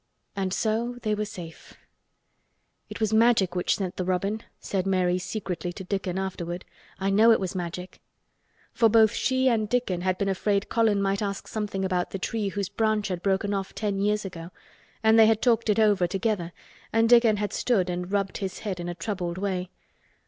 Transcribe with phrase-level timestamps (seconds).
[0.35, 1.75] And so they were safe.
[2.89, 6.65] "It was Magic which sent the robin," said Mary secretly to Dickon afterward.
[6.99, 8.01] "I know it was Magic."
[8.73, 12.49] For both she and Dickon had been afraid Colin might ask something about the tree
[12.49, 14.49] whose branch had broken off ten years ago
[15.03, 16.51] and they had talked it over together
[16.91, 19.69] and Dickon had stood and rubbed his head in a troubled way.